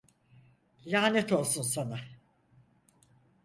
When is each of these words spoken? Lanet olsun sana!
Lanet 0.85 1.31
olsun 1.31 1.61
sana! 1.61 1.99